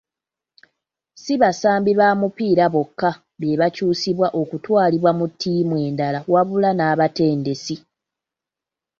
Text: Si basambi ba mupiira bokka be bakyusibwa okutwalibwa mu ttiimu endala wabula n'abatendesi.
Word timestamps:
Si 1.21 1.33
basambi 1.41 1.91
ba 1.99 2.07
mupiira 2.21 2.65
bokka 2.73 3.11
be 3.39 3.49
bakyusibwa 3.59 4.27
okutwalibwa 4.41 5.11
mu 5.19 5.25
ttiimu 5.31 5.75
endala 5.87 6.19
wabula 6.33 6.69
n'abatendesi. 6.73 7.75